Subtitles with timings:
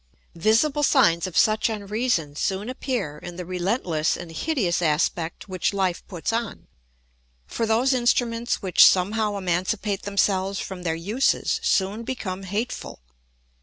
[0.33, 6.01] Visible signs of such unreason soon appear in the relentless and hideous aspect which life
[6.07, 6.65] puts on;
[7.45, 13.03] for those instruments which somehow emancipate themselves from their uses soon become hateful.